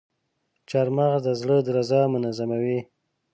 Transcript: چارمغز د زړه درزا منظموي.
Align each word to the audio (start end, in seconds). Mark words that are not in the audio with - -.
چارمغز 0.69 1.21
د 1.25 1.27
زړه 1.41 1.57
درزا 1.67 2.01
منظموي. 2.13 2.79